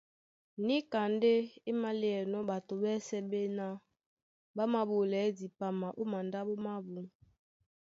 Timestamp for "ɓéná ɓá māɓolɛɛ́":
3.31-5.33